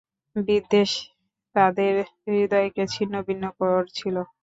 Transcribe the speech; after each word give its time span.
বিদ্বেষ 0.35 0.91
তাদের 1.55 1.93
হৃদয়কে 2.25 2.83
ছিন্নভিন্ন 2.93 3.43
করছিল। 3.59 4.15